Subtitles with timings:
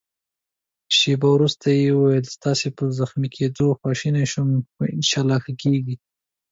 [0.97, 5.95] شېبه وروسته يې وویل: ستاسي په زخمي کېدو خواشینی شوم، خو انشاالله ښه کېږې.